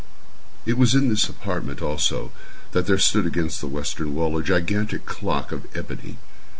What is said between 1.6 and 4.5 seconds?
also, that there stood against the western wall, a